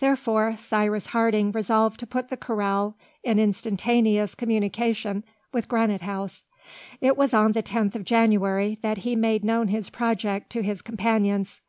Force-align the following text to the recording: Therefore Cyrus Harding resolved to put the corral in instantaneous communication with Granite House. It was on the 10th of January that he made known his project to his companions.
Therefore 0.00 0.56
Cyrus 0.56 1.06
Harding 1.14 1.52
resolved 1.52 2.00
to 2.00 2.08
put 2.08 2.26
the 2.28 2.36
corral 2.36 2.96
in 3.22 3.38
instantaneous 3.38 4.34
communication 4.34 5.22
with 5.52 5.68
Granite 5.68 6.00
House. 6.00 6.44
It 7.00 7.16
was 7.16 7.32
on 7.32 7.52
the 7.52 7.62
10th 7.62 7.94
of 7.94 8.04
January 8.04 8.80
that 8.82 8.98
he 9.06 9.14
made 9.14 9.44
known 9.44 9.68
his 9.68 9.90
project 9.90 10.50
to 10.50 10.62
his 10.64 10.82
companions. 10.82 11.60